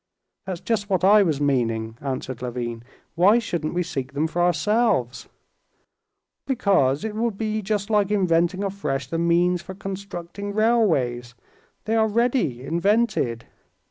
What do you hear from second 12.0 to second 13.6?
ready, invented."